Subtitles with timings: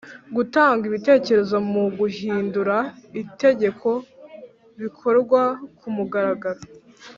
[0.35, 2.77] Gutanga ibitekerezo mu guhindura
[3.21, 3.89] itegeko
[4.81, 5.41] bikorwa
[5.79, 6.61] kumugaragaro.